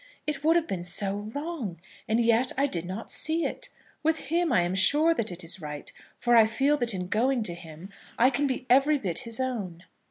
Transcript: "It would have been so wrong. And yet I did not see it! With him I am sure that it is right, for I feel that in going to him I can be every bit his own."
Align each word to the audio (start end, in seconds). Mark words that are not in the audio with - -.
"It 0.25 0.43
would 0.43 0.55
have 0.55 0.65
been 0.65 0.81
so 0.81 1.29
wrong. 1.35 1.79
And 2.07 2.19
yet 2.19 2.51
I 2.57 2.65
did 2.65 2.85
not 2.87 3.11
see 3.11 3.45
it! 3.45 3.69
With 4.01 4.29
him 4.33 4.51
I 4.51 4.61
am 4.63 4.73
sure 4.73 5.13
that 5.13 5.31
it 5.31 5.43
is 5.43 5.61
right, 5.61 5.91
for 6.17 6.35
I 6.35 6.47
feel 6.47 6.75
that 6.77 6.95
in 6.95 7.05
going 7.07 7.43
to 7.43 7.53
him 7.53 7.91
I 8.17 8.31
can 8.31 8.47
be 8.47 8.65
every 8.67 8.97
bit 8.97 9.19
his 9.19 9.39
own." 9.39 9.83